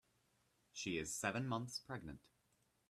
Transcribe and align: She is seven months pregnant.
She 0.71 0.97
is 0.97 1.13
seven 1.13 1.47
months 1.47 1.77
pregnant. 1.77 2.21